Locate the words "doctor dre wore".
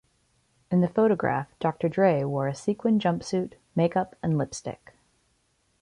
1.59-2.47